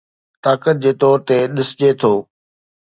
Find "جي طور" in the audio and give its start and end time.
0.83-1.17